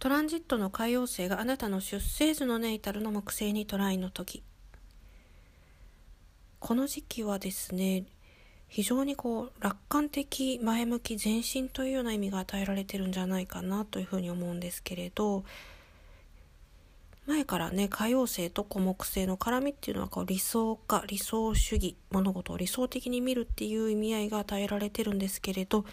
[0.00, 4.42] トランジットの海洋星があなたの出生図のネイタルの木星にトライの時。
[6.58, 8.04] この時期はですね
[8.66, 15.44] 非常にこう楽観的前向き前進というような意味が与えられてるんじゃないかなというふうに思うんですけれど
[17.26, 25.84] 前からね海王星と木星の絡みっていうのはこう理想化理想主義物事を理想的に見るっていう意味合いが与えられてるんですけれど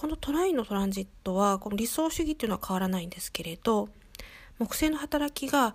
[0.00, 3.90] このトライのトランジットはこの理想主義っていうのは変わらないんですけれど
[4.58, 5.74] 木星の働きが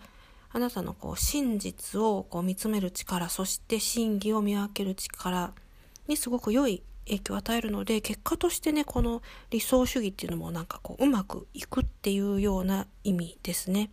[0.51, 5.53] あなたのこう真実をこう見つめる力そして真偽を見分ける力
[6.07, 13.91] にすごく良い影響を与えるので結果としてねこの理想主義っていうのもなんかこううまくいくっていうような意味ですね。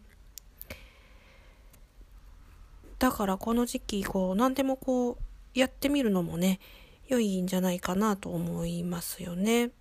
[2.98, 6.58] だからこの時期こう何でもこうやってみるのもね
[7.06, 9.72] 良いんじゃないかなと思いますよね。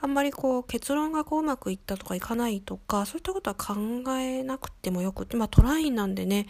[0.00, 3.74] あんまりこう結論がこううまくいったとかいかないとかそういったことは考
[4.18, 6.46] えなくてもよくてまあトラインなんでね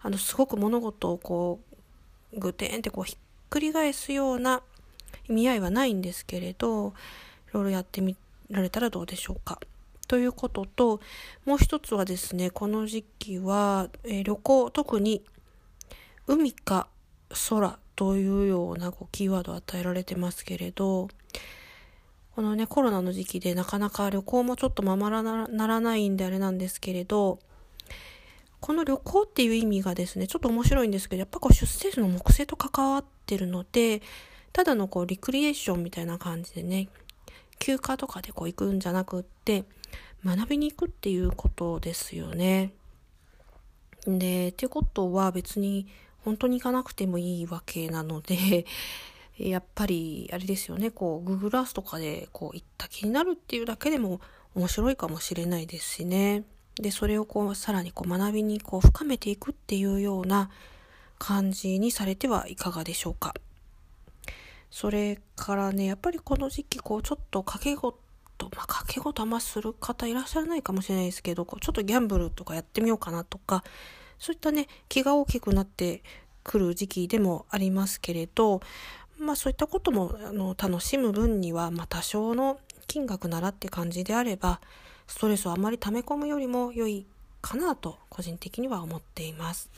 [0.00, 1.60] あのすごく物事をこ
[2.32, 3.18] うグテンってこうひっ
[3.50, 4.62] くり返すような
[5.28, 6.92] 意味合いはないんですけれどい
[7.52, 8.16] ろいろやってみ
[8.50, 9.60] られたらどうでしょうか。
[10.06, 11.00] ということと
[11.46, 15.22] もう一つはですねこの時期は、えー、旅行特に
[16.26, 16.88] 海か
[17.48, 21.08] 空というようなこうキーワードを与えられてますけれど
[22.34, 27.38] このね、コロナの時期でなかなか旅行もちょっとままらならないんであれなんですけれど、
[28.60, 34.02] この旅行っていう意味がですね、ちょっと面白いんですけど、やっぱこう出生図の木星と関わってるので、
[34.52, 36.88] ただのこうリクリエーションみたいな感じでね、
[37.58, 39.64] 休暇とかでこう行くんじゃなくって、
[40.24, 42.72] 学びに行くっていうことですよね。
[44.06, 45.86] で、ってことは別に
[46.24, 48.64] 本当に行かなくてもいいわけなので、
[49.38, 50.90] やっぱりあれですよね。
[50.90, 54.20] こう Google Earth とかでこう行った気になるっていうだけでも
[54.54, 56.44] 面白いかもしれないですしね。
[56.76, 60.50] でそれをこうさらにこう学びにこう深めていくっていうような
[61.18, 63.34] 感じにされてはいかがでしょうか。
[64.70, 67.96] それからねやっぱりこの時期こうちょっと掛け事
[68.56, 73.62] まあ掛け事あんまする方いらっしゃらないかもしれないですけどこうちょっとギャンブルとかやってみようかなとか
[74.18, 76.02] そういったね気が大きくなって
[76.42, 78.60] くる時期でもありますけれど
[79.24, 84.60] まあそういったこともあの楽しむ分には、まあ、多少の金額ならって感じであれば
[85.06, 87.06] ストレスをあまり溜め込むよりも良い
[87.40, 89.68] かなと個人的には思っています。